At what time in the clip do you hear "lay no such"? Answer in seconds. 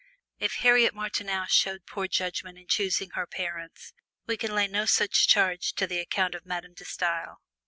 4.55-5.27